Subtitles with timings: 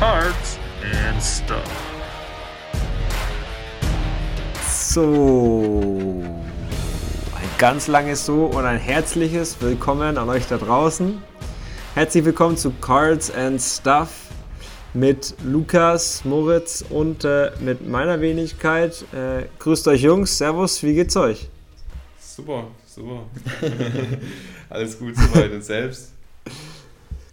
[0.00, 1.62] Cards and Stuff.
[4.66, 6.24] So,
[7.36, 11.20] ein ganz langes So und ein herzliches Willkommen an euch da draußen.
[11.92, 14.30] Herzlich willkommen zu Cards and Stuff
[14.94, 19.04] mit Lukas, Moritz und äh, mit meiner Wenigkeit.
[19.12, 21.50] Äh, grüßt euch Jungs, Servus, wie geht's euch?
[22.18, 23.26] Super, super.
[24.70, 26.14] Alles gut soweit und selbst?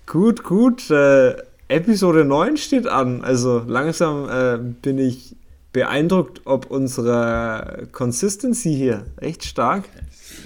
[0.06, 0.92] Gut, gut.
[0.92, 3.24] Äh, Episode 9 steht an.
[3.24, 5.36] Also langsam äh, bin ich
[5.74, 9.84] beeindruckt, ob unsere Consistency hier echt stark.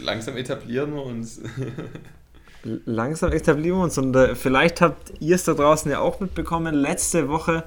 [0.02, 1.42] Langsam etablieren wir uns.
[2.86, 6.76] langsam etablieren wir uns und äh, vielleicht habt ihr es da draußen ja auch mitbekommen.
[6.76, 7.64] Letzte Woche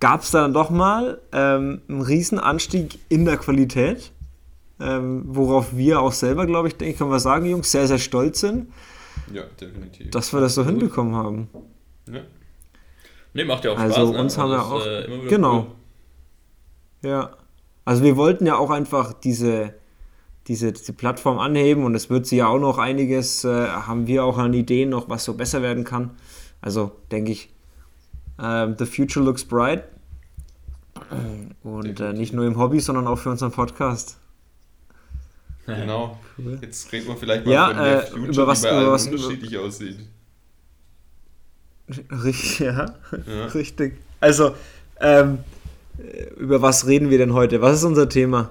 [0.00, 4.12] gab es dann doch mal ähm, einen riesen Anstieg in der Qualität,
[4.80, 8.40] ähm, worauf wir auch selber, glaube ich, denke, können wir sagen, Jungs, sehr, sehr stolz
[8.40, 8.72] sind.
[9.32, 10.10] Ja, definitiv.
[10.10, 11.48] Dass wir das so hinbekommen haben.
[12.12, 12.20] Ja.
[13.34, 14.08] Ne, macht ja auch also Spaß.
[14.08, 14.42] Also uns ne?
[14.42, 14.86] haben wir auch.
[14.86, 15.66] Äh, genau.
[17.02, 17.10] Cool.
[17.10, 17.30] Ja.
[17.84, 19.74] Also wir wollten ja auch einfach diese,
[20.46, 24.24] diese, diese Plattform anheben und es wird sie ja auch noch einiges, äh, haben wir
[24.24, 26.10] auch an Ideen noch, was so besser werden kann.
[26.60, 27.50] Also denke ich,
[28.38, 29.84] äh, the future looks bright.
[31.62, 34.18] Und äh, nicht nur im Hobby, sondern auch für unseren Podcast.
[35.66, 36.18] Genau.
[36.38, 36.58] Cool.
[36.62, 39.98] Jetzt reden wir vielleicht mal ja, äh, über was, über was unterschiedlich aussieht.
[41.88, 42.94] Richtig, ja.
[43.26, 43.46] ja.
[43.46, 43.94] Richtig.
[44.20, 44.54] Also,
[45.00, 45.38] ähm,
[46.36, 47.60] über was reden wir denn heute?
[47.60, 48.50] Was ist unser Thema?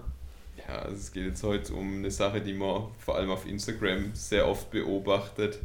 [0.57, 4.11] Ja, also es geht jetzt heute um eine Sache, die man vor allem auf Instagram
[4.13, 5.59] sehr oft beobachtet.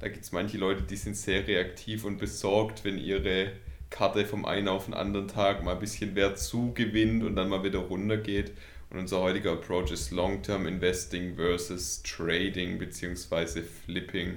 [0.00, 3.52] Da gibt es manche Leute, die sind sehr reaktiv und besorgt, wenn ihre
[3.90, 7.64] Karte vom einen auf den anderen Tag mal ein bisschen Wert zugewinnt und dann mal
[7.64, 8.52] wieder runtergeht.
[8.90, 13.62] Und unser heutiger Approach ist Long-Term Investing versus Trading bzw.
[13.62, 14.36] Flipping.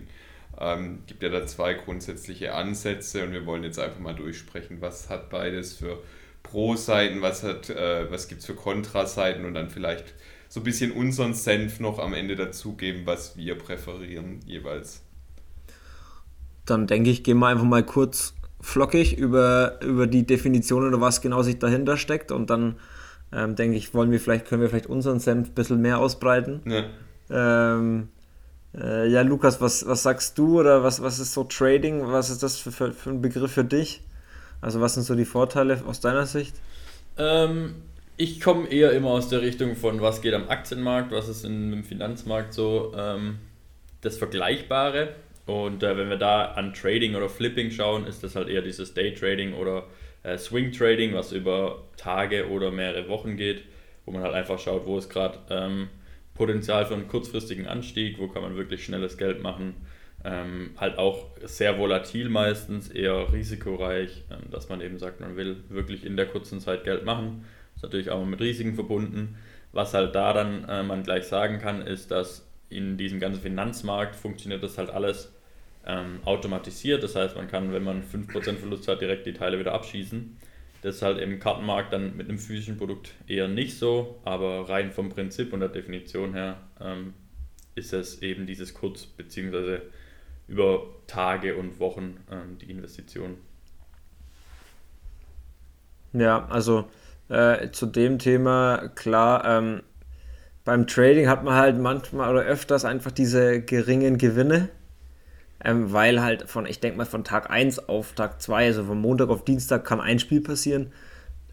[0.59, 5.09] Ähm, gibt ja da zwei grundsätzliche Ansätze und wir wollen jetzt einfach mal durchsprechen, was
[5.09, 5.99] hat beides für
[6.43, 10.13] Pro-Seiten, was, äh, was gibt es für Kontra-Seiten und dann vielleicht
[10.49, 15.01] so ein bisschen unseren Senf noch am Ende dazugeben, was wir präferieren jeweils.
[16.65, 21.21] Dann denke ich, gehen wir einfach mal kurz flockig über, über die Definition oder was
[21.21, 22.75] genau sich dahinter steckt und dann
[23.33, 26.61] ähm, denke ich, wollen wir vielleicht, können wir vielleicht unseren Senf ein bisschen mehr ausbreiten.
[26.65, 26.83] Ja.
[27.29, 28.09] Ähm,
[28.77, 32.07] äh, ja, Lukas, was, was sagst du oder was, was ist so Trading?
[32.11, 34.01] Was ist das für, für, für ein Begriff für dich?
[34.61, 36.55] Also, was sind so die Vorteile aus deiner Sicht?
[37.17, 37.75] Ähm,
[38.17, 41.73] ich komme eher immer aus der Richtung von, was geht am Aktienmarkt, was ist in,
[41.73, 43.39] im Finanzmarkt so ähm,
[44.01, 45.15] das Vergleichbare.
[45.47, 48.93] Und äh, wenn wir da an Trading oder Flipping schauen, ist das halt eher dieses
[48.93, 49.85] Day Trading oder
[50.23, 53.63] äh, Swing Trading, was über Tage oder mehrere Wochen geht,
[54.05, 55.89] wo man halt einfach schaut, wo ist gerade ähm,
[56.41, 59.75] Potenzial für einen kurzfristigen Anstieg, wo kann man wirklich schnelles Geld machen.
[60.25, 65.57] Ähm, halt auch sehr volatil meistens, eher risikoreich, ähm, dass man eben sagt, man will
[65.69, 67.45] wirklich in der kurzen Zeit Geld machen.
[67.75, 69.37] Ist natürlich auch mit Risiken verbunden.
[69.71, 74.15] Was halt da dann äh, man gleich sagen kann, ist, dass in diesem ganzen Finanzmarkt
[74.15, 75.31] funktioniert das halt alles
[75.85, 77.03] ähm, automatisiert.
[77.03, 80.37] Das heißt, man kann, wenn man 5% Verlust hat, direkt die Teile wieder abschießen.
[80.81, 84.91] Das ist halt im Kartenmarkt dann mit einem physischen Produkt eher nicht so, aber rein
[84.91, 87.13] vom Prinzip und der Definition her ähm,
[87.75, 89.79] ist es eben dieses kurz- bzw.
[90.47, 93.37] über Tage und Wochen ähm, die Investition.
[96.13, 96.89] Ja, also
[97.29, 99.83] äh, zu dem Thema, klar, ähm,
[100.65, 104.69] beim Trading hat man halt manchmal oder öfters einfach diese geringen Gewinne
[105.63, 108.99] ähm, weil halt von, ich denke mal, von Tag 1 auf Tag 2, also von
[108.99, 110.91] Montag auf Dienstag, kann ein Spiel passieren.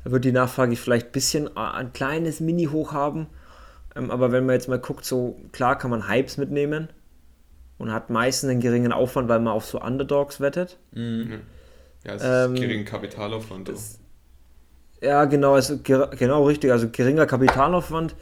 [0.05, 3.27] Da wird die Nachfrage vielleicht ein bisschen äh, ein kleines Mini-Hoch haben.
[3.95, 6.89] Ähm, aber wenn man jetzt mal guckt, so klar kann man Hypes mitnehmen
[7.77, 10.79] und hat meistens einen geringen Aufwand, weil man auf so Underdogs wettet.
[10.93, 11.41] Mhm.
[12.05, 13.69] Ja, es ist ähm, geringen Kapitalaufwand.
[13.69, 13.99] Das,
[15.01, 18.17] ja, genau, also, genau richtig, also geringer Kapitalaufwand.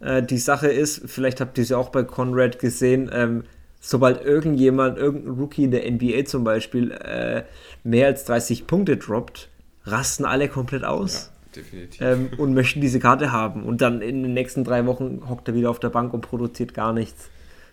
[0.00, 3.44] Äh, die Sache ist, vielleicht habt ihr es ja auch bei Conrad gesehen, ähm,
[3.80, 7.44] sobald irgendjemand, irgendein Rookie in der NBA zum Beispiel, äh,
[7.82, 9.48] mehr als 30 Punkte droppt,
[9.84, 11.30] rasten alle komplett aus.
[11.54, 12.00] Ja, definitiv.
[12.00, 13.64] Ähm, und möchten diese Karte haben.
[13.64, 16.74] Und dann in den nächsten drei Wochen hockt er wieder auf der Bank und produziert
[16.74, 17.30] gar nichts.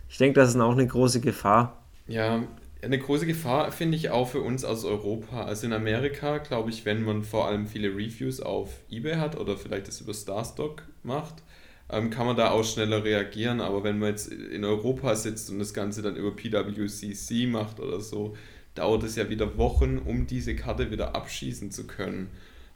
[0.09, 1.83] Ich denke, das ist auch eine große Gefahr.
[2.07, 2.43] Ja,
[2.81, 5.43] eine große Gefahr finde ich auch für uns aus Europa.
[5.43, 9.57] Also in Amerika, glaube ich, wenn man vor allem viele Reviews auf eBay hat oder
[9.57, 11.43] vielleicht das über Starstock macht,
[11.89, 13.61] ähm, kann man da auch schneller reagieren.
[13.61, 18.01] Aber wenn man jetzt in Europa sitzt und das Ganze dann über PWCC macht oder
[18.01, 18.35] so,
[18.75, 22.29] dauert es ja wieder Wochen, um diese Karte wieder abschießen zu können.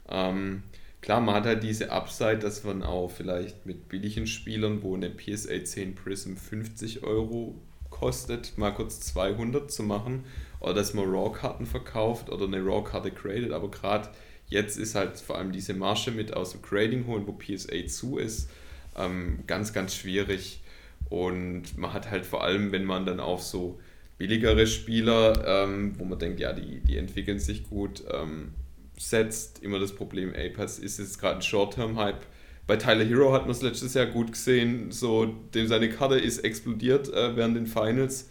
[0.08, 0.62] Ähm,
[1.00, 5.10] klar, man hat halt diese Upside, dass man auch vielleicht mit billigen Spielern, wo eine
[5.10, 7.54] PSA 10 Prism 50 Euro
[7.90, 10.24] kostet, mal kurz 200 zu machen
[10.60, 14.08] oder dass man RAW-Karten verkauft oder eine RAW-Karte gradet, aber gerade
[14.46, 18.18] jetzt ist halt vor allem diese Marsche mit aus dem Grading holen, wo PSA zu
[18.18, 18.50] ist,
[18.96, 20.60] ähm, ganz, ganz schwierig
[21.08, 23.78] und man hat halt vor allem, wenn man dann auf so
[24.18, 28.52] billigere Spieler, ähm, wo man denkt, ja, die, die entwickeln sich gut, ähm,
[28.98, 32.24] setzt, immer das Problem, ey, ist jetzt gerade ein Short-Term-Hype.
[32.66, 36.44] Bei Tyler Hero hat man es letztes Jahr gut gesehen, so dem seine Karte ist
[36.44, 38.28] explodiert äh, während den Finals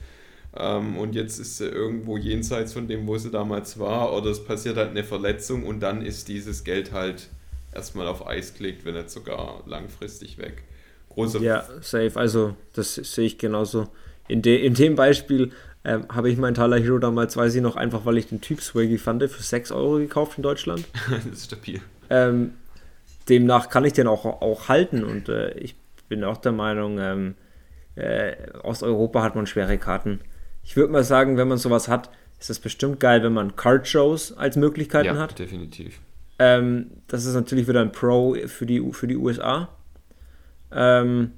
[0.55, 4.43] ähm, und jetzt ist sie irgendwo jenseits von dem, wo sie damals war oder es
[4.43, 7.29] passiert halt eine Verletzung und dann ist dieses Geld halt
[7.73, 10.63] erstmal auf Eis gelegt, wenn nicht sogar langfristig weg.
[11.09, 13.89] Große ja, safe, also das sehe ich genauso.
[14.27, 15.51] In, de, in dem Beispiel
[15.83, 18.61] ähm, habe ich meinen Tyler Hero damals, weiß ich noch, einfach weil ich den Typ
[18.61, 20.85] swaggy fand, für 6 Euro gekauft in Deutschland.
[21.09, 21.81] das ist stabil.
[22.09, 22.53] Ähm,
[23.27, 25.75] demnach kann ich den auch, auch halten und äh, ich
[26.07, 27.35] bin auch der Meinung, ähm,
[27.95, 30.19] äh, Osteuropa hat man schwere Karten.
[30.63, 32.09] Ich würde mal sagen, wenn man sowas hat,
[32.39, 35.37] ist das bestimmt geil, wenn man Card-Shows als Möglichkeiten ja, hat.
[35.39, 35.99] definitiv.
[36.43, 39.69] Ähm, das ist natürlich wieder ein Pro für die, für die USA.
[40.71, 41.33] Ähm,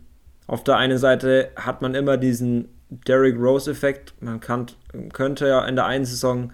[0.48, 4.14] auf der einen Seite hat man immer diesen Derrick Rose-Effekt.
[4.22, 4.68] Man kann,
[5.12, 6.54] könnte ja in der einen Saison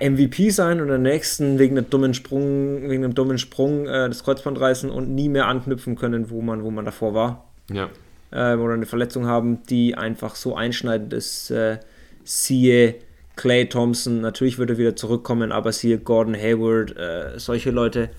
[0.00, 4.08] MVP sein und in der nächsten wegen einem dummen Sprung, wegen einem dummen Sprung äh,
[4.08, 7.44] das Kreuzband reißen und nie mehr anknüpfen können, wo man, wo man davor war.
[7.70, 7.90] Ja.
[8.30, 11.50] Äh, oder eine Verletzung haben, die einfach so einschneidend ist.
[11.50, 11.78] Äh,
[12.24, 12.94] siehe
[13.36, 18.10] Clay Thompson, natürlich würde er wieder zurückkommen, aber siehe Gordon Hayward, äh, solche Leute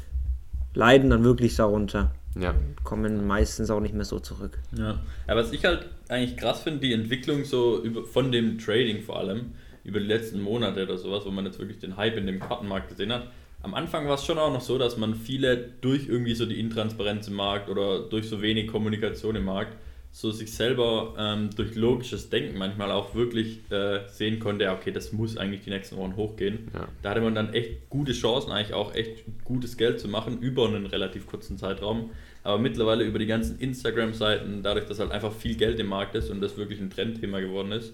[0.74, 2.12] leiden dann wirklich darunter.
[2.40, 2.54] Ja.
[2.84, 4.60] Kommen meistens auch nicht mehr so zurück.
[4.78, 9.02] Ja, aber was ich halt eigentlich krass finde, die Entwicklung so über, von dem Trading
[9.02, 9.54] vor allem,
[9.84, 12.90] über die letzten Monate oder sowas, wo man jetzt wirklich den Hype in dem Kartenmarkt
[12.90, 13.28] gesehen hat.
[13.64, 16.60] Am Anfang war es schon auch noch so, dass man viele durch irgendwie so die
[16.60, 19.76] Intransparenz im Markt oder durch so wenig Kommunikation im Markt
[20.12, 24.92] so sich selber ähm, durch logisches Denken manchmal auch wirklich äh, sehen konnte, ja, okay,
[24.92, 26.70] das muss eigentlich die nächsten Wochen hochgehen.
[26.74, 26.88] Ja.
[27.04, 30.68] Da hatte man dann echt gute Chancen, eigentlich auch echt gutes Geld zu machen über
[30.68, 32.10] einen relativ kurzen Zeitraum.
[32.44, 36.30] Aber mittlerweile über die ganzen Instagram-Seiten, dadurch, dass halt einfach viel Geld im Markt ist
[36.30, 37.94] und das wirklich ein Trendthema geworden ist,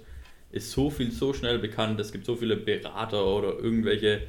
[0.52, 2.00] ist so viel so schnell bekannt.
[2.00, 4.22] Es gibt so viele Berater oder irgendwelche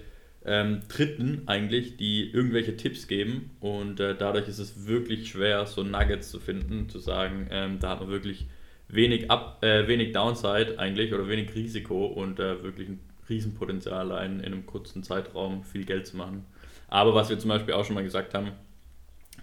[0.47, 5.83] ähm, Dritten eigentlich, die irgendwelche Tipps geben und äh, dadurch ist es wirklich schwer, so
[5.83, 8.47] Nuggets zu finden, zu sagen, ähm, da hat man wirklich
[8.89, 14.41] wenig, Up, äh, wenig Downside eigentlich oder wenig Risiko und äh, wirklich ein Riesenpotenzial in,
[14.41, 16.45] in einem kurzen Zeitraum viel Geld zu machen.
[16.89, 18.53] Aber was wir zum Beispiel auch schon mal gesagt haben,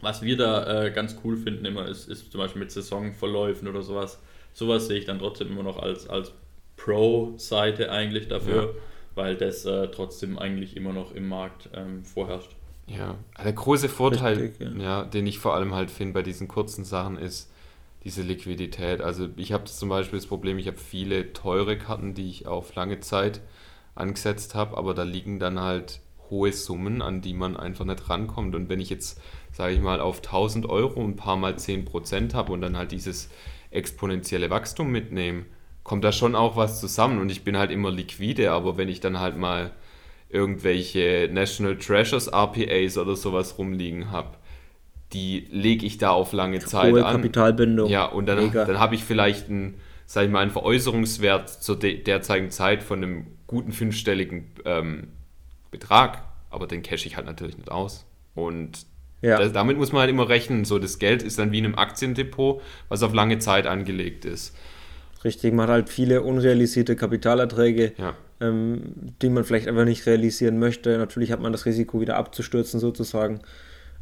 [0.01, 3.81] was wir da äh, ganz cool finden immer, ist, ist zum Beispiel mit Saisonverläufen oder
[3.81, 4.21] sowas.
[4.53, 6.31] Sowas sehe ich dann trotzdem immer noch als, als
[6.77, 8.73] Pro-Seite eigentlich dafür.
[8.75, 8.81] Ja
[9.15, 12.55] weil das äh, trotzdem eigentlich immer noch im Markt ähm, vorherrscht.
[12.87, 14.83] Ja, der große Vorteil, Richtig, ja.
[14.83, 15.03] ja.
[15.05, 17.51] den ich vor allem halt finde bei diesen kurzen Sachen ist
[18.03, 19.01] diese Liquidität.
[19.01, 22.73] Also ich habe zum Beispiel das Problem, ich habe viele teure Karten, die ich auf
[22.75, 23.41] lange Zeit
[23.95, 28.55] angesetzt habe, aber da liegen dann halt hohe Summen, an die man einfach nicht rankommt.
[28.55, 29.21] Und wenn ich jetzt,
[29.51, 33.29] sage ich mal, auf 1000 Euro ein paar mal 10% habe und dann halt dieses
[33.69, 35.45] exponentielle Wachstum mitnehme,
[35.83, 38.99] kommt da schon auch was zusammen und ich bin halt immer liquide, aber wenn ich
[38.99, 39.71] dann halt mal
[40.29, 44.37] irgendwelche National Treasures RPAs oder sowas rumliegen habe,
[45.13, 47.17] die lege ich da auf lange Zeit Hohe an.
[47.17, 47.89] Kapitalbindung.
[47.89, 49.75] Ja, und dann, dann habe ich vielleicht einen,
[50.05, 55.09] sag ich mal, einen Veräußerungswert zur derzeitigen Zeit von einem guten fünfstelligen ähm,
[55.69, 58.05] Betrag, aber den cash ich halt natürlich nicht aus.
[58.35, 58.85] Und
[59.21, 59.37] ja.
[59.37, 60.63] das, damit muss man halt immer rechnen.
[60.63, 64.55] So, das Geld ist dann wie in einem Aktiendepot, was auf lange Zeit angelegt ist.
[65.23, 68.15] Richtig, man hat halt viele unrealisierte Kapitalerträge, ja.
[68.39, 70.97] ähm, die man vielleicht einfach nicht realisieren möchte.
[70.97, 73.41] Natürlich hat man das Risiko, wieder abzustürzen sozusagen.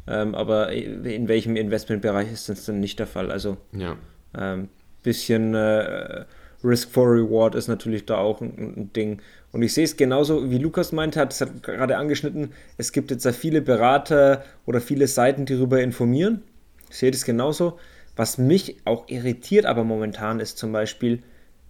[0.06, 3.30] Ähm, aber in welchem Investmentbereich ist das denn nicht der Fall?
[3.30, 3.96] Also ja.
[4.36, 4.68] ähm,
[5.02, 6.24] bisschen äh,
[6.64, 9.20] Risk for Reward ist natürlich da auch ein, ein Ding.
[9.52, 13.10] Und ich sehe es genauso, wie Lukas meinte, hat es hat gerade angeschnitten, es gibt
[13.10, 16.42] jetzt da viele Berater oder viele Seiten, die darüber informieren.
[16.90, 17.78] Ich sehe das genauso.
[18.16, 21.22] Was mich auch irritiert, aber momentan ist zum Beispiel,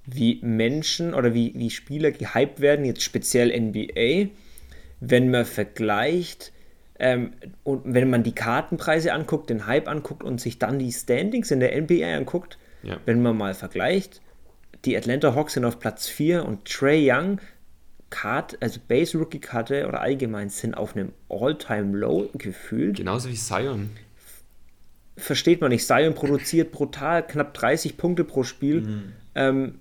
[0.07, 4.31] wie Menschen oder wie, wie Spieler gehypt werden, jetzt speziell NBA,
[5.01, 6.53] wenn man vergleicht
[6.99, 7.33] ähm,
[7.65, 11.61] und wenn man die Kartenpreise anguckt, den Hype anguckt und sich dann die Standings in
[11.61, 12.99] der NBA anguckt, ja.
[13.07, 14.21] wenn man mal vergleicht,
[14.85, 17.41] die Atlanta Hawks sind auf Platz 4 und Trey Young,
[18.11, 22.97] Card, also Base Rookie Karte oder allgemein sind auf einem All-Time Low gefühlt.
[22.97, 23.91] Genauso wie Zion
[25.17, 25.87] versteht man nicht.
[25.87, 28.81] Zion produziert brutal knapp 30 Punkte pro Spiel.
[28.83, 29.13] Mhm.
[29.35, 29.75] Ähm,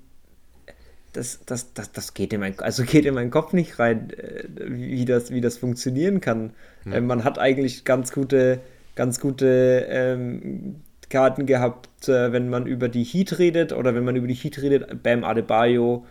[1.13, 4.43] das, das, das, das geht in mein, also geht in meinen Kopf nicht rein, äh,
[4.57, 6.51] wie das, wie das funktionieren kann.
[6.85, 6.93] Mhm.
[6.93, 8.59] Ähm, man hat eigentlich ganz gute,
[8.95, 14.15] ganz gute ähm, Karten gehabt, äh, wenn man über die Heat redet oder wenn man
[14.15, 16.05] über die Heat redet, Bam Adebayo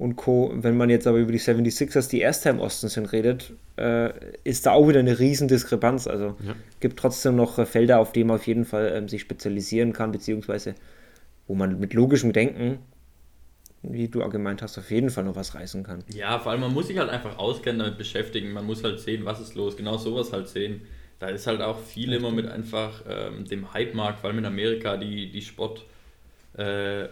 [0.00, 0.50] und Co.
[0.54, 4.10] Wenn man jetzt aber über die 76ers, die Erster im Osten sind, redet, äh,
[4.44, 6.06] ist da auch wieder eine riesen Diskrepanz.
[6.06, 6.54] Also ja.
[6.80, 10.10] gibt trotzdem noch äh, Felder, auf denen man auf jeden Fall ähm, sich spezialisieren kann,
[10.10, 10.74] beziehungsweise
[11.46, 12.78] wo man mit logischem Denken
[13.82, 16.04] wie du auch gemeint hast, auf jeden Fall noch was reißen kann.
[16.12, 18.52] Ja, vor allem man muss sich halt einfach auskennen, damit beschäftigen.
[18.52, 19.74] Man muss halt sehen, was ist los.
[19.74, 20.82] Genau sowas halt sehen.
[21.18, 24.98] Da ist halt auch viel immer mit einfach ähm, dem Hype-Markt, vor allem in Amerika,
[24.98, 25.86] die, die Sportreporter
[26.54, 27.08] äh,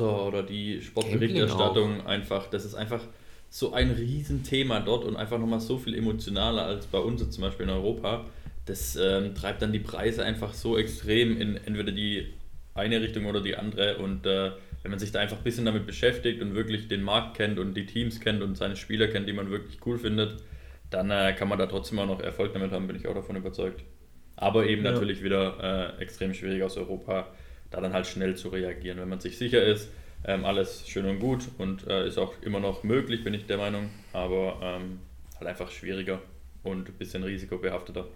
[0.00, 2.48] oder die Sportberichterstattung einfach.
[2.48, 3.02] Das ist einfach
[3.50, 7.66] so ein Riesenthema dort und einfach nochmal so viel emotionaler als bei uns zum Beispiel
[7.66, 8.26] in Europa.
[8.66, 12.32] Das ähm, treibt dann die Preise einfach so extrem in entweder die
[12.74, 14.50] eine Richtung oder die andere und äh,
[14.82, 17.74] wenn man sich da einfach ein bisschen damit beschäftigt und wirklich den Markt kennt und
[17.74, 20.42] die Teams kennt und seine Spieler kennt, die man wirklich cool findet,
[20.90, 23.36] dann äh, kann man da trotzdem auch noch Erfolg damit haben, bin ich auch davon
[23.36, 23.82] überzeugt.
[24.36, 24.92] Aber eben ja.
[24.92, 27.28] natürlich wieder äh, extrem schwierig aus Europa,
[27.70, 28.98] da dann halt schnell zu reagieren.
[28.98, 29.88] Wenn man sich sicher ist,
[30.24, 33.58] ähm, alles schön und gut und äh, ist auch immer noch möglich, bin ich der
[33.58, 35.00] Meinung, aber ähm,
[35.38, 36.20] halt einfach schwieriger
[36.62, 38.06] und ein bisschen risikobehafteter.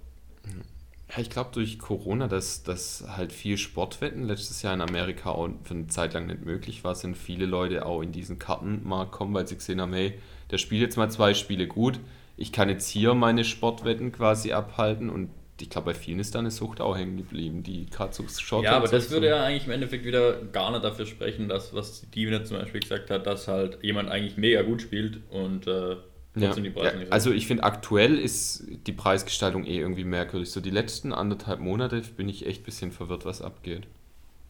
[1.11, 5.49] Ja, ich glaube durch Corona, dass, dass halt viel Sportwetten letztes Jahr in Amerika auch
[5.65, 9.35] für eine Zeit lang nicht möglich war, sind viele Leute auch in diesen Kartenmarkt kommen,
[9.35, 10.19] weil sie gesehen haben, hey,
[10.51, 11.99] der spielt jetzt mal zwei Spiele gut,
[12.37, 16.39] ich kann jetzt hier meine Sportwetten quasi abhalten und ich glaube, bei vielen ist da
[16.39, 19.67] eine Sucht auch hängen geblieben, die gerade so Short Ja, aber das würde ja eigentlich
[19.67, 23.49] im Endeffekt wieder gar nicht dafür sprechen, dass, was Divine zum Beispiel gesagt hat, dass
[23.49, 25.97] halt jemand eigentlich mega gut spielt und äh,
[26.37, 26.55] ja.
[26.55, 30.51] die Preise ja, Also ich finde aktuell ist die Preisgestaltung eh irgendwie merkwürdig.
[30.51, 33.87] So die letzten anderthalb Monate bin ich echt ein bisschen verwirrt, was abgeht.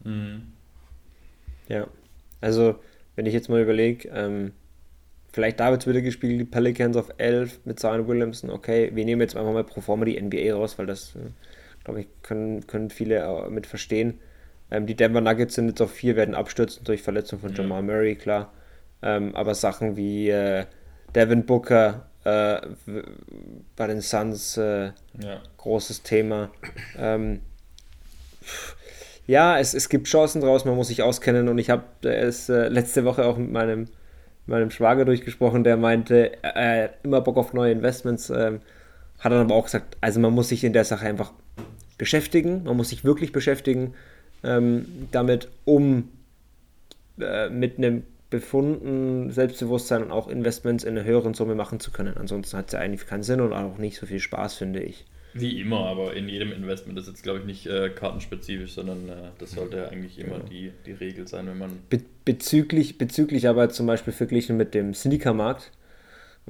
[0.03, 0.53] Mhm.
[1.67, 1.87] Ja,
[2.41, 2.79] also
[3.15, 4.53] wenn ich jetzt mal überlege, ähm,
[5.31, 9.21] vielleicht da wird wieder gespielt, die Pelicans auf 11 mit Zion Williamson, okay, wir nehmen
[9.21, 11.29] jetzt einfach mal pro forma die NBA raus, weil das, äh,
[11.83, 14.19] glaube ich, können, können viele mit verstehen.
[14.71, 18.15] Ähm, die Denver Nuggets sind jetzt auf 4, werden abstürzen durch Verletzung von Jamal Murray,
[18.15, 18.51] klar.
[19.01, 20.65] Ähm, aber Sachen wie äh,
[21.15, 22.59] Devin Booker äh,
[23.75, 25.41] bei den Suns äh, ja.
[25.57, 26.51] großes Thema.
[26.97, 27.41] Ähm,
[29.25, 32.67] ja, es, es gibt Chancen draus, man muss sich auskennen und ich habe es äh,
[32.67, 33.85] letzte Woche auch mit meinem,
[34.49, 38.59] meinem Schwager durchgesprochen, der meinte, äh, immer Bock auf neue Investments, ähm,
[39.19, 41.31] hat dann aber auch gesagt, also man muss sich in der Sache einfach
[41.97, 43.93] beschäftigen, man muss sich wirklich beschäftigen
[44.43, 46.09] ähm, damit, um
[47.19, 52.15] äh, mit einem befunden, Selbstbewusstsein und auch Investments in einer höheren Summe machen zu können.
[52.15, 55.05] Ansonsten hat es ja eigentlich keinen Sinn und auch nicht so viel Spaß, finde ich.
[55.33, 59.09] Wie immer, aber in jedem Investment das ist jetzt, glaube ich, nicht äh, kartenspezifisch, sondern
[59.09, 60.49] äh, das sollte ja eigentlich immer genau.
[60.49, 61.79] die, die Regel sein, wenn man.
[61.89, 65.71] Be bezüglich, bezüglich aber zum Beispiel verglichen mit dem Sneakermarkt,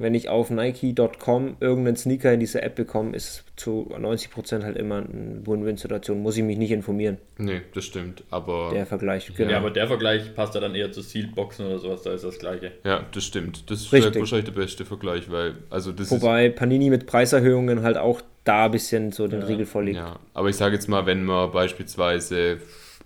[0.00, 4.96] wenn ich auf Nike.com irgendeinen Sneaker in diese App bekomme, ist zu 90% halt immer
[4.96, 6.22] eine Win-Win-Situation.
[6.22, 7.18] Muss ich mich nicht informieren.
[7.36, 8.24] Nee, das stimmt.
[8.30, 8.70] Aber.
[8.72, 9.50] Der Vergleich, genau.
[9.50, 12.38] Ja, aber der Vergleich passt ja dann eher zu Sealed-Boxen oder sowas, da ist das
[12.38, 12.72] gleiche.
[12.82, 13.70] Ja, das stimmt.
[13.70, 15.56] Das ist wahrscheinlich der beste Vergleich, weil.
[15.68, 19.46] Also das Wobei Panini mit Preiserhöhungen halt auch da ein bisschen so den ja.
[19.46, 19.96] Riegel vorlegt.
[19.96, 22.60] Ja, aber ich sage jetzt mal, wenn man beispielsweise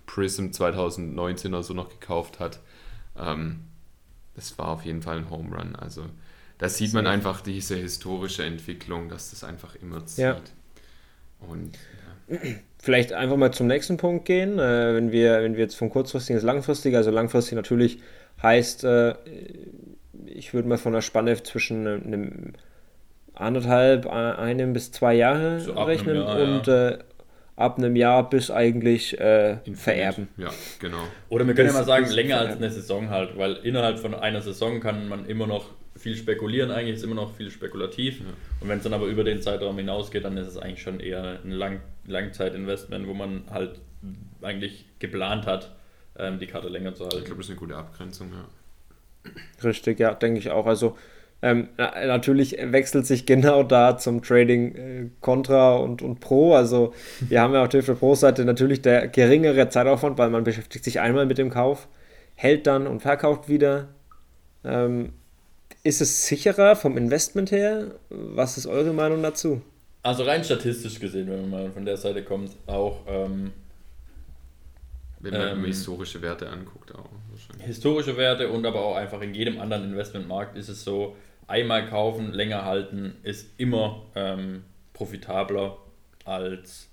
[0.05, 2.59] Prism 2019 oder so noch gekauft hat,
[3.17, 3.61] ähm,
[4.35, 5.75] das war auf jeden Fall ein Home Run.
[5.75, 6.05] Also
[6.57, 10.19] da sieht man einfach diese historische Entwicklung, dass das einfach immer zieht.
[10.19, 10.37] Ja.
[11.39, 12.39] Und ja.
[12.79, 16.35] Vielleicht einfach mal zum nächsten Punkt gehen, äh, wenn, wir, wenn wir jetzt von kurzfristig
[16.35, 17.99] ins langfristig, also langfristig natürlich
[18.41, 19.15] heißt, äh,
[20.25, 22.53] ich würde mal von einer Spanne zwischen einem
[23.35, 26.89] anderthalb, einem bis zwei Jahre so rechnen Jahr, und ja.
[26.89, 26.99] äh,
[27.55, 30.27] ab einem Jahr bis eigentlich äh, vererben.
[30.37, 30.49] Ja,
[30.79, 31.03] genau.
[31.29, 34.41] Oder wir können ja mal sagen, länger als eine Saison halt, weil innerhalb von einer
[34.41, 38.19] Saison kann man immer noch viel spekulieren eigentlich, ist immer noch viel spekulativ.
[38.19, 38.25] Ja.
[38.59, 41.39] Und wenn es dann aber über den Zeitraum hinausgeht, dann ist es eigentlich schon eher
[41.43, 43.79] ein Lang Langzeitinvestment, wo man halt
[44.41, 45.71] eigentlich geplant hat,
[46.17, 47.19] ähm, die Karte länger zu halten.
[47.19, 48.45] Ich glaube, das ist eine gute Abgrenzung, ja.
[49.63, 50.67] Richtig, ja, denke ich auch.
[50.67, 50.97] Also
[51.41, 56.55] ähm, natürlich wechselt sich genau da zum Trading äh, Contra und, und Pro.
[56.55, 60.99] Also wir haben ja auf der Pro-Seite natürlich der geringere Zeitaufwand, weil man beschäftigt sich
[60.99, 61.87] einmal mit dem Kauf,
[62.35, 63.89] hält dann und verkauft wieder.
[64.63, 65.13] Ähm,
[65.83, 67.91] ist es sicherer vom Investment her?
[68.09, 69.61] Was ist eure Meinung dazu?
[70.01, 73.01] Also rein statistisch gesehen, wenn man mal von der Seite kommt, auch.
[73.07, 73.51] Ähm,
[75.19, 77.09] wenn man ähm, historische Werte anguckt, auch
[77.59, 81.15] Historische Werte und aber auch einfach in jedem anderen Investmentmarkt ist es so,
[81.47, 85.77] einmal kaufen, länger halten ist immer ähm, profitabler
[86.23, 86.89] als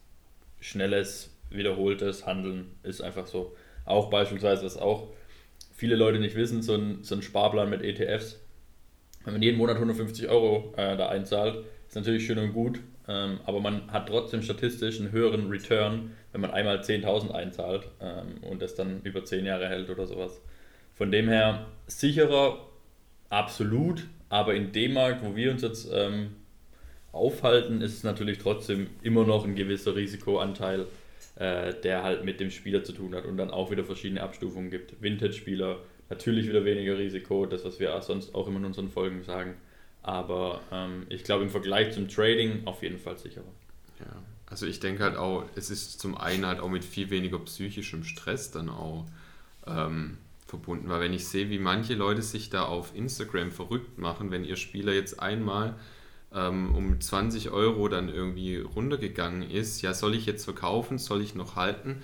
[0.61, 2.71] schnelles, wiederholtes Handeln.
[2.83, 3.57] Ist einfach so.
[3.85, 5.09] Auch beispielsweise, was auch
[5.75, 8.39] viele Leute nicht wissen, so ein, so ein Sparplan mit ETFs
[9.25, 13.41] wenn man jeden Monat 150 Euro äh, da einzahlt, ist natürlich schön und gut, ähm,
[13.45, 18.62] aber man hat trotzdem statistisch einen höheren Return, wenn man einmal 10.000 einzahlt ähm, und
[18.62, 20.41] das dann über 10 Jahre hält oder sowas.
[20.95, 22.67] Von dem her sicherer,
[23.29, 26.37] absolut, aber in dem Markt, wo wir uns jetzt ähm,
[27.12, 30.87] aufhalten, ist es natürlich trotzdem immer noch ein gewisser Risikoanteil,
[31.37, 34.71] äh, der halt mit dem Spieler zu tun hat und dann auch wieder verschiedene Abstufungen
[34.71, 35.01] gibt.
[35.03, 39.55] Vintage-Spieler, natürlich wieder weniger Risiko, das, was wir sonst auch immer in unseren Folgen sagen.
[40.03, 43.45] Aber ähm, ich glaube, im Vergleich zum Trading auf jeden Fall sicherer.
[44.01, 44.23] Ja,
[44.53, 48.05] also ich denke halt auch, es ist zum einen halt auch mit viel weniger psychischem
[48.05, 49.07] Stress dann auch
[49.67, 54.31] ähm, verbunden, weil wenn ich sehe, wie manche Leute sich da auf Instagram verrückt machen,
[54.31, 55.75] wenn ihr Spieler jetzt einmal
[56.35, 61.35] ähm, um 20 Euro dann irgendwie runtergegangen ist, ja, soll ich jetzt verkaufen, soll ich
[61.35, 62.03] noch halten?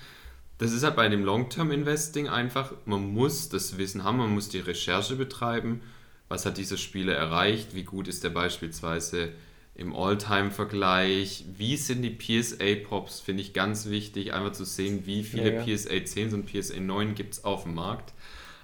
[0.57, 4.61] Das ist halt bei dem Long-Term-Investing einfach, man muss das Wissen haben, man muss die
[4.61, 5.83] Recherche betreiben.
[6.29, 9.35] Was hat dieser Spieler erreicht, wie gut ist er beispielsweise
[9.79, 15.55] im All-Time-Vergleich, wie sind die PSA-Pops, finde ich ganz wichtig, einfach zu sehen, wie viele
[15.55, 15.77] ja, ja.
[15.77, 18.13] PSA 10s und PSA 9 gibt es auf dem Markt.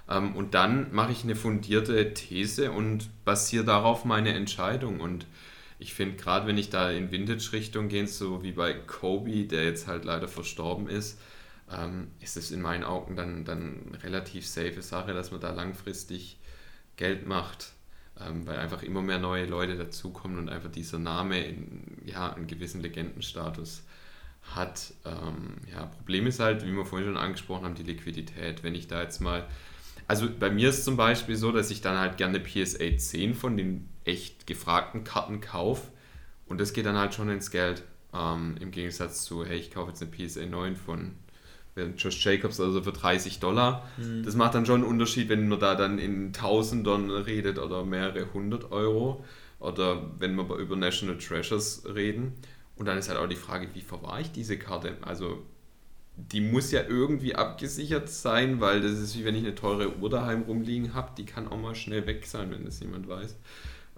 [0.09, 4.99] Ähm, und dann mache ich eine fundierte These und basiere darauf meine Entscheidung.
[4.99, 5.25] Und
[5.79, 9.87] ich finde, gerade wenn ich da in Vintage-Richtung gehe, so wie bei Kobe, der jetzt
[9.87, 11.17] halt leider verstorben ist,
[11.71, 15.51] ähm, ist es in meinen Augen dann, dann eine relativ safe Sache, dass man da
[15.51, 16.37] langfristig
[16.97, 17.71] Geld macht,
[18.19, 22.47] ähm, weil einfach immer mehr neue Leute dazukommen und einfach dieser Name in, ja, einen
[22.47, 23.83] gewissen Legendenstatus
[24.43, 24.93] hat.
[25.05, 28.63] Ähm, ja, Problem ist halt, wie wir vorhin schon angesprochen haben, die Liquidität.
[28.63, 29.47] Wenn ich da jetzt mal,
[30.07, 33.57] also bei mir ist zum Beispiel so, dass ich dann halt gerne PSA 10 von
[33.57, 35.91] den echt gefragten Karten kaufe
[36.45, 37.83] und das geht dann halt schon ins Geld.
[38.13, 41.15] Ähm, Im Gegensatz zu, hey, ich kaufe jetzt eine PSA 9 von
[41.97, 43.87] Josh Jacobs also für 30 Dollar.
[43.97, 44.23] Mhm.
[44.23, 48.33] Das macht dann schon einen Unterschied, wenn man da dann in Tausendern redet oder mehrere
[48.33, 49.25] hundert Euro
[49.59, 52.33] oder wenn wir über National Treasures reden.
[52.75, 54.97] Und dann ist halt auch die Frage, wie verwahre ich diese Karte?
[55.01, 55.43] Also
[56.17, 60.09] die muss ja irgendwie abgesichert sein, weil das ist wie wenn ich eine teure Uhr
[60.09, 63.35] daheim rumliegen habe, die kann auch mal schnell weg sein, wenn das jemand weiß.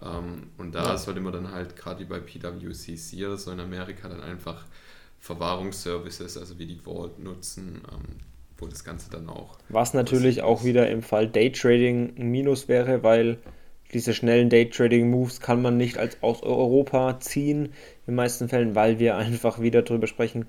[0.02, 0.98] Ähm, und da ja.
[0.98, 4.66] sollte man dann halt gerade bei PWCC oder so in Amerika dann einfach
[5.20, 8.18] Verwahrungsservices, also wie die Vault nutzen, ähm,
[8.58, 9.58] wo das Ganze dann auch.
[9.70, 13.38] Was natürlich auch wieder im Fall Daytrading ein Minus wäre, weil
[13.94, 17.72] diese schnellen Daytrading-Moves kann man nicht als aus Europa ziehen, in
[18.08, 20.46] den meisten Fällen, weil wir einfach wieder darüber sprechen.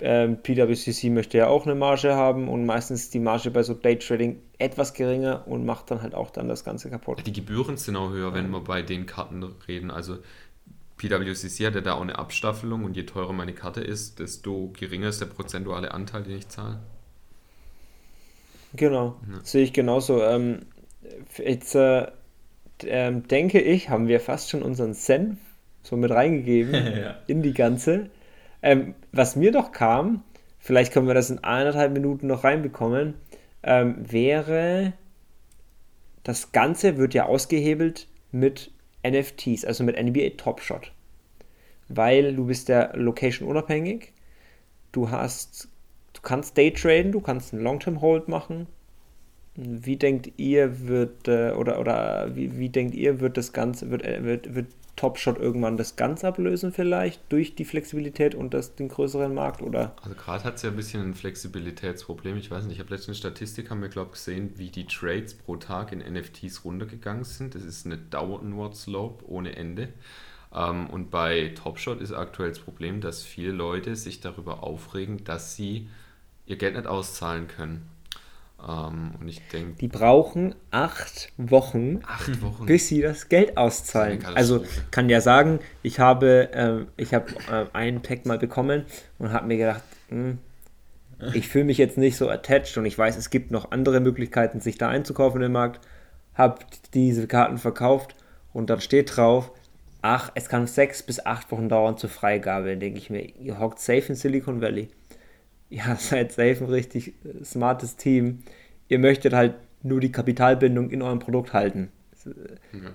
[0.00, 3.74] Ähm, PWCC möchte ja auch eine Marge haben und meistens ist die Marge bei so
[3.74, 7.22] Daytrading etwas geringer und macht dann halt auch dann das Ganze kaputt.
[7.24, 9.92] Die Gebühren sind auch höher, wenn wir bei den Karten reden.
[9.92, 10.18] Also
[10.96, 15.08] PWCC hat ja da auch eine Abstaffelung und je teurer meine Karte ist, desto geringer
[15.08, 16.80] ist der prozentuale Anteil, den ich zahle.
[18.74, 19.40] Genau, ja.
[19.42, 20.22] sehe ich genauso.
[20.22, 20.66] Ähm,
[21.36, 22.06] jetzt äh,
[22.82, 25.38] äh, denke ich, haben wir fast schon unseren Senf
[25.82, 27.16] so mit reingegeben ja.
[27.26, 28.10] in die ganze.
[28.62, 30.22] Ähm, was mir noch kam,
[30.58, 33.14] vielleicht können wir das in eineinhalb Minuten noch reinbekommen,
[33.62, 34.94] ähm, wäre,
[36.22, 38.72] das Ganze wird ja ausgehebelt mit
[39.06, 40.92] NFTs, also mit NBA Top Shot.
[41.88, 44.12] Weil du bist der Location unabhängig.
[44.92, 45.68] Du hast,
[46.12, 48.66] du kannst Daytraden, du kannst einen Long-Term Hold machen.
[49.56, 54.04] Wie denkt ihr, wird, äh, oder, oder wie, wie denkt ihr, wird das Ganze, wird,
[54.04, 58.76] äh, wird, wird Top Shot irgendwann das Ganze ablösen vielleicht durch die Flexibilität und das,
[58.76, 59.96] den größeren Markt oder?
[60.02, 62.36] Also gerade hat es ja ein bisschen ein Flexibilitätsproblem.
[62.36, 64.86] Ich weiß nicht, ich habe letztens eine Statistik, haben wir glaube ich gesehen, wie die
[64.86, 67.54] Trades pro Tag in NFTs runtergegangen sind.
[67.54, 69.88] Das ist eine Downward Slope ohne Ende.
[70.54, 75.24] Ähm, und bei Top Shot ist aktuell das Problem, dass viele Leute sich darüber aufregen,
[75.24, 75.88] dass sie
[76.46, 77.90] ihr Geld nicht auszahlen können.
[78.66, 79.76] Ähm, und ich denke.
[79.78, 84.24] Die brauchen acht Wochen, acht Wochen, bis sie das Geld auszahlen.
[84.24, 88.84] Also kann ja sagen, ich habe, äh, ich habe äh, einen Pack mal bekommen
[89.18, 90.38] und habe mir gedacht, mh, hm,
[91.32, 94.60] ich fühle mich jetzt nicht so attached und ich weiß, es gibt noch andere Möglichkeiten,
[94.60, 95.80] sich da einzukaufen im Markt.
[96.34, 96.60] Habe
[96.92, 98.16] diese Karten verkauft
[98.52, 99.52] und dann steht drauf,
[100.02, 102.76] ach, es kann sechs bis acht Wochen dauern zur Freigabe.
[102.76, 104.88] denke ich mir, ihr hockt safe in Silicon Valley
[105.70, 108.42] ja, seid safe ein richtig smartes Team.
[108.88, 111.90] Ihr möchtet halt nur die Kapitalbindung in eurem Produkt halten.
[112.12, 112.28] Es,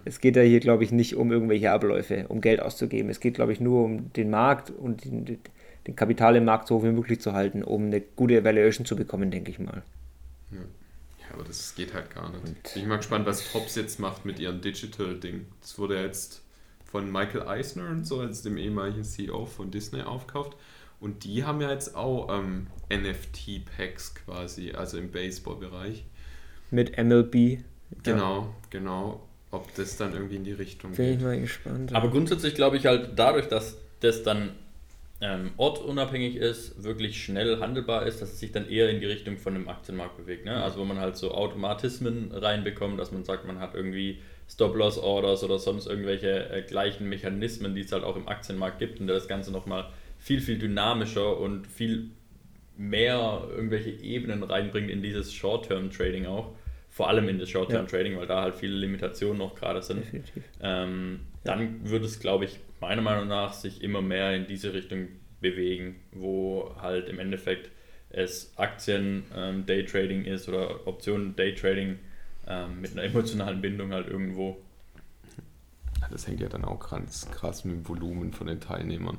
[0.06, 3.10] es geht ja hier, glaube ich, nicht um irgendwelche Abläufe, um Geld auszugeben.
[3.10, 5.40] Es geht, glaube ich, nur um den Markt und den,
[5.88, 8.96] den Kapital im Markt so hoch wie möglich zu halten, um eine gute Evaluation zu
[8.96, 9.84] bekommen, denke ich mal.
[10.52, 10.58] Ja.
[10.58, 12.44] ja aber das geht halt gar nicht.
[12.44, 15.46] Und Bin ich mal gespannt, was Pops jetzt macht mit ihrem Digital-Ding.
[15.62, 16.42] Das wurde jetzt
[16.86, 20.56] von Michael Eisner und so, als dem ehemaligen CEO von Disney aufkauft.
[21.00, 26.04] Und die haben ja jetzt auch ähm, NFT-Packs quasi, also im Baseball-Bereich.
[26.72, 27.60] Mit MLB.
[28.04, 28.54] Genau, ja.
[28.70, 29.24] genau.
[29.52, 31.06] Ob das dann irgendwie in die Richtung Bin geht.
[31.06, 31.96] Bin ich mal gespannt.
[31.96, 34.52] Aber grundsätzlich glaube ich halt dadurch, dass das dann
[35.22, 39.38] ähm, ortunabhängig ist, wirklich schnell handelbar ist, dass es sich dann eher in die Richtung
[39.38, 40.46] von dem Aktienmarkt bewegt.
[40.46, 40.64] Ne?
[40.64, 45.60] Also wo man halt so Automatismen reinbekommt, dass man sagt, man hat irgendwie Stop-Loss-Orders oder
[45.60, 49.28] sonst irgendwelche äh, gleichen Mechanismen, die es halt auch im Aktienmarkt gibt und der das
[49.28, 52.12] Ganze nochmal viel, viel dynamischer und viel
[52.78, 56.56] mehr irgendwelche Ebenen reinbringt in dieses Short-Term-Trading auch.
[56.90, 60.06] Vor allem in das Short-Term-Trading, weil da halt viele Limitationen noch gerade sind.
[60.62, 65.08] Ähm, dann würde es, glaube ich, meiner Meinung nach sich immer mehr in diese Richtung
[65.40, 67.72] bewegen, wo halt im Endeffekt
[68.10, 72.00] es Aktien ähm, Daytrading ist oder Optionen Daytrading
[72.48, 74.58] ähm, mit einer emotionalen Bindung halt irgendwo.
[76.12, 79.18] Das hängt ja dann auch ganz krass mit dem Volumen von den Teilnehmern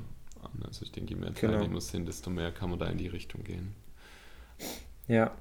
[0.67, 1.59] Also ich denke, je mehr genau.
[1.59, 3.75] Teilnehmer sind, desto mehr kann man da in die Richtung gehen.
[5.09, 5.33] Ja,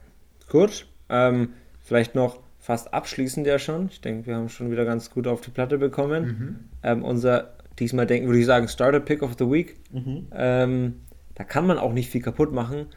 [0.49, 0.87] gut.
[1.09, 3.89] Ähm, vielleicht noch fast abschließend ja schon.
[3.89, 6.25] Ich denke, wir haben schon wieder ganz gut auf die Platte bekommen.
[6.25, 6.59] Mhm.
[6.83, 9.77] Ähm, unser diesmal denken, würde ich sagen, Starter Pick of the Week.
[9.91, 10.27] Mhm.
[10.33, 11.01] Ähm,
[11.35, 12.87] da kann man auch nicht viel kaputt machen.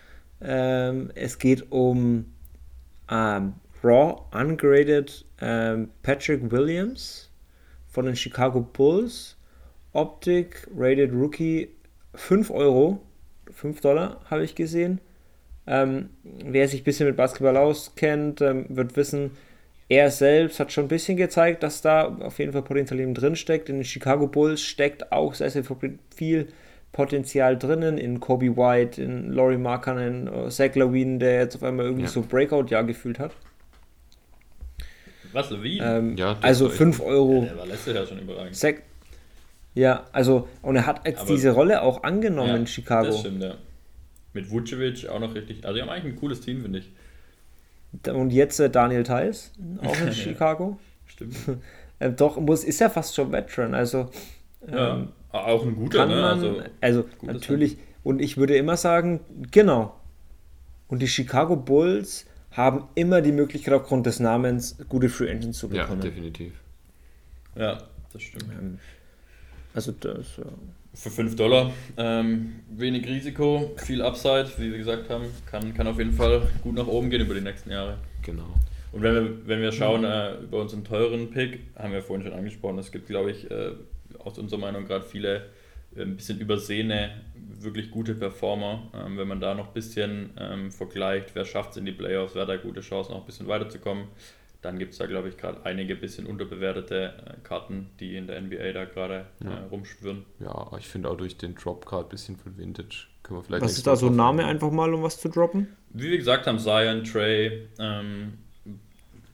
[0.41, 2.27] Ähm, es geht um
[3.09, 7.31] ähm, Raw Ungraded ähm, Patrick Williams
[7.89, 9.37] von den Chicago Bulls.
[9.93, 11.69] Optik Rated Rookie
[12.15, 13.01] 5 Euro.
[13.53, 15.01] 5 Dollar habe ich gesehen.
[15.67, 19.33] Ähm, wer sich ein bisschen mit Basketball auskennt, ähm, wird wissen,
[19.89, 23.69] er selbst hat schon ein bisschen gezeigt, dass da auf jeden Fall Potenzial drin steckt.
[23.69, 25.65] In den Chicago Bulls steckt auch sehr, sehr
[26.17, 26.49] viel
[26.93, 27.99] Potenzial drinnen.
[27.99, 32.11] In Kobe White, in Laurie Markkanen, Zach Lawine, der jetzt auf einmal irgendwie ja.
[32.11, 33.33] so Breakout-Jahr gefühlt hat.
[35.33, 35.85] Was, Lawine?
[35.85, 37.43] Ähm, ja, also 5 Euro.
[37.43, 38.57] Ja, der war letztes Jahr schon überragend.
[38.57, 38.75] Zach,
[39.75, 43.07] ja, also, und er hat jetzt Aber, diese Rolle auch angenommen ja, in Chicago.
[43.07, 43.55] Das stimmt, ja.
[44.35, 45.65] Mit Vucevic auch noch richtig.
[45.65, 46.91] Also, die haben eigentlich ein cooles Team, finde ich.
[48.11, 50.79] Und jetzt äh, Daniel Theiss, auch in Chicago.
[51.07, 51.37] Stimmt.
[51.99, 54.11] äh, doch, muss, ist ja fast schon Veteran, also.
[54.67, 56.17] Ähm, ja, auch ein guter, ne?
[56.17, 57.83] Man, also, also natürlich, Hand.
[58.05, 59.99] und ich würde immer sagen, genau.
[60.89, 65.69] Und die Chicago Bulls haben immer die Möglichkeit, aufgrund des Namens gute Free Engines zu
[65.69, 66.03] bekommen.
[66.03, 66.53] Ja, definitiv.
[67.57, 67.79] Ja,
[68.13, 68.45] das stimmt.
[68.53, 68.79] Ähm,
[69.75, 70.45] also das, ja.
[70.95, 75.97] Für 5 Dollar, ähm, wenig Risiko, viel Upside, wie wir gesagt haben, kann, kann auf
[75.97, 77.97] jeden Fall gut nach oben gehen über die nächsten Jahre.
[78.21, 78.55] Genau.
[78.93, 82.35] Und wenn wir, wenn wir schauen äh, über unseren teuren Pick, haben wir vorhin schon
[82.35, 83.71] angesprochen, es gibt, glaube ich, äh,
[84.19, 85.47] aus unserer Meinung gerade viele
[85.97, 87.23] äh, ein bisschen übersehene,
[87.59, 88.83] wirklich gute Performer.
[88.95, 92.35] Ähm, wenn man da noch ein bisschen ähm, vergleicht, wer schafft es in die Playoffs,
[92.35, 94.09] wer hat da gute Chancen, noch ein bisschen weiterzukommen
[94.63, 98.41] dann gibt es da, glaube ich, gerade einige bisschen unterbewertete äh, Karten, die in der
[98.41, 99.51] NBA da gerade ja.
[99.51, 100.25] äh, rumschwirren.
[100.39, 103.65] Ja, ich finde auch durch den Dropcard bisschen von Vintage können wir vielleicht.
[103.65, 105.77] Was ist da so ein Name einfach mal, um was zu droppen?
[105.91, 108.39] Wie wir gesagt haben, Zion, Trey, ähm,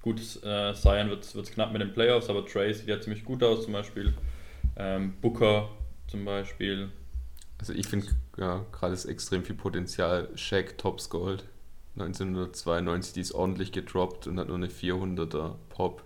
[0.00, 3.42] gut, äh, Zion wird es knapp mit den Playoffs, aber Trey sieht ja ziemlich gut
[3.42, 4.14] aus, zum Beispiel.
[4.76, 5.68] Ähm, Booker
[6.08, 6.88] zum Beispiel.
[7.58, 8.06] Also ich finde
[8.38, 10.28] ja, gerade ist extrem viel Potenzial.
[10.36, 11.44] Shaq, Tops Gold.
[12.00, 16.02] 1992, die ist ordentlich gedroppt und hat nur eine 400er Pop.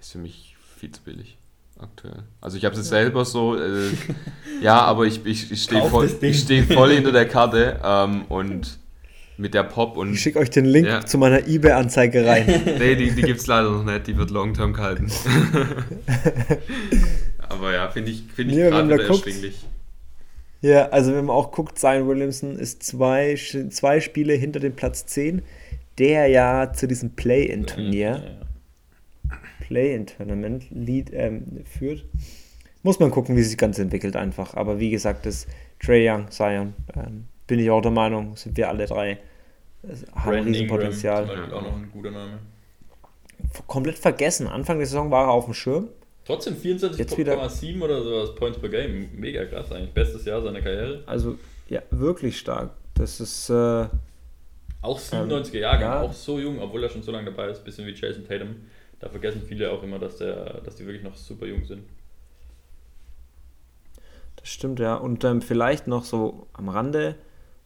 [0.00, 1.38] Ist für mich viel zu billig
[1.78, 2.22] aktuell.
[2.40, 2.84] Also ich habe es ja.
[2.84, 3.90] selber so, äh,
[4.62, 8.78] ja, aber ich, ich, ich stehe voll, steh voll hinter der Karte ähm, und
[9.36, 10.12] mit der Pop und...
[10.12, 11.04] Ich schicke euch den Link ja.
[11.04, 12.46] zu meiner Ebay-Anzeige rein.
[12.78, 15.10] nee, die, die gibt es leider noch nicht, die wird long-term gehalten.
[17.48, 19.64] aber ja, finde ich, find ich gerade wieder erschwinglich.
[20.62, 25.06] Ja, also wenn man auch guckt, Zion Williamson ist zwei, zwei Spiele hinter dem Platz
[25.06, 25.42] 10,
[25.98, 28.38] der ja zu diesem Play-In-Turnier,
[29.60, 30.66] Play-In-Tournament
[31.12, 32.04] ähm, führt.
[32.84, 34.54] Muss man gucken, wie sich das Ganze entwickelt einfach.
[34.54, 35.46] Aber wie gesagt, das
[35.80, 39.18] Trey Young, Zion, ähm, bin ich auch der Meinung, sind wir alle drei,
[40.14, 41.52] haben ein Riesenpotenzial.
[41.52, 42.38] Auch noch ein guter Name.
[43.66, 44.46] Komplett vergessen.
[44.46, 45.88] Anfang der Saison war er auf dem Schirm.
[46.24, 49.08] Trotzdem 24,7 oder sowas Points per Game.
[49.14, 49.92] Mega krass eigentlich.
[49.92, 51.02] Bestes Jahr seiner Karriere.
[51.06, 51.36] Also,
[51.68, 52.70] ja, wirklich stark.
[52.94, 53.50] Das ist.
[53.50, 53.86] Äh,
[54.82, 56.00] auch 97er ähm, Jahrgang, ja.
[56.02, 57.64] auch so jung, obwohl er schon so lange dabei ist.
[57.64, 58.56] Bisschen wie Jason Tatum.
[59.00, 61.82] Da vergessen viele auch immer, dass, der, dass die wirklich noch super jung sind.
[64.36, 64.94] Das stimmt, ja.
[64.94, 67.16] Und ähm, vielleicht noch so am Rande.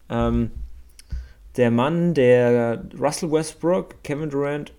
[0.09, 0.51] Ähm,
[1.57, 4.73] der Mann, der Russell Westbrook, Kevin Durant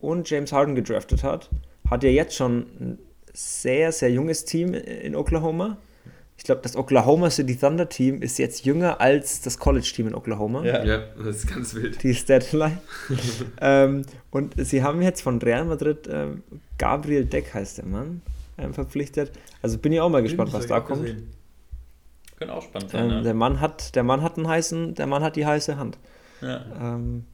[0.00, 1.48] und James Harden gedraftet hat,
[1.90, 2.98] hat ja jetzt schon ein
[3.32, 5.78] sehr, sehr junges Team in Oklahoma.
[6.36, 10.14] Ich glaube, das Oklahoma City Thunder Team ist jetzt jünger als das College Team in
[10.14, 10.64] Oklahoma.
[10.64, 12.02] Ja, ja das ist ganz wild.
[12.02, 12.78] Die Statline.
[13.60, 16.42] ähm, und sie haben jetzt von Real Madrid ähm,
[16.78, 18.20] Gabriel Deck heißt der Mann
[18.58, 19.32] ähm, verpflichtet.
[19.62, 21.02] Also bin ich auch mal gespannt, was da kommt.
[21.02, 21.30] Gesehen.
[22.36, 23.04] Könnte auch spannend sein.
[23.04, 23.22] Ähm, ja.
[23.22, 25.98] Der Mann hat, der Mann hat einen heißen, der Mann hat die heiße Hand.
[26.40, 26.64] Ja.
[26.80, 27.24] Ähm,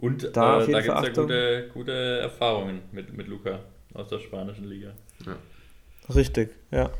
[0.00, 3.60] und da, äh, da gibt es ja gute, gute Erfahrungen mit, mit Luca
[3.94, 4.92] aus der spanischen Liga.
[5.26, 5.36] Ja.
[6.14, 6.90] Richtig, ja.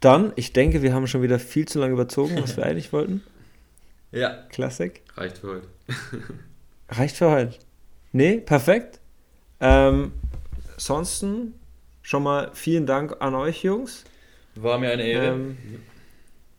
[0.00, 3.22] Dann, ich denke, wir haben schon wieder viel zu lange überzogen, was wir eigentlich wollten.
[4.12, 4.46] Ja.
[4.50, 5.02] Klassik.
[5.16, 5.68] Reicht für heute.
[6.88, 7.58] Reicht für heute.
[8.12, 9.00] Nee, perfekt.
[9.60, 10.12] Ähm,
[10.74, 11.54] ansonsten
[12.02, 14.04] schon mal vielen Dank an euch, Jungs.
[14.54, 15.34] War mir eine Ehre.
[15.34, 15.58] Ähm,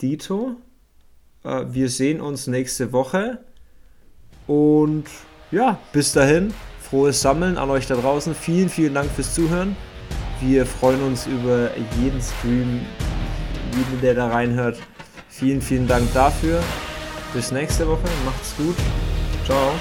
[0.01, 0.58] Dito.
[1.43, 3.39] Äh, wir sehen uns nächste Woche.
[4.47, 5.05] Und
[5.51, 6.53] ja, bis dahin,
[6.89, 8.34] frohes Sammeln an euch da draußen.
[8.34, 9.75] Vielen, vielen Dank fürs Zuhören.
[10.41, 11.69] Wir freuen uns über
[12.02, 12.82] jeden Stream,
[13.75, 14.80] jeden, der da reinhört.
[15.30, 16.62] Vielen, vielen Dank dafür.
[17.34, 18.08] Bis nächste Woche.
[18.25, 18.75] Macht's gut.
[19.45, 19.71] Ciao.